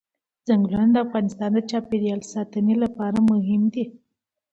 [0.45, 3.85] چنګلونه د افغانستان د چاپیریال ساتنې لپاره مهم دي.